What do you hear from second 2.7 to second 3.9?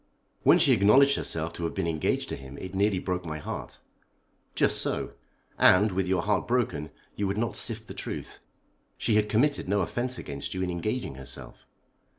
nearly broke my heart."